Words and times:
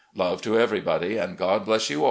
Love 0.15 0.41
to 0.41 0.57
everybody 0.57 1.17
and 1.17 1.37
God 1.37 1.63
bless 1.65 1.91
you 1.91 1.97
aU. 1.99 1.99